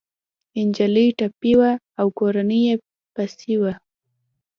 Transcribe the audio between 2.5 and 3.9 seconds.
يې پسې وه